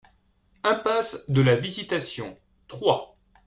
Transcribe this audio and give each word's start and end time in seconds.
Impasse 0.63 1.29
de 1.29 1.43
la 1.43 1.55
Visitation, 1.55 2.35
Troyes 2.67 3.13